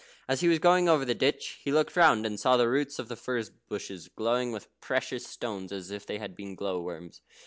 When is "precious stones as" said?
4.81-5.91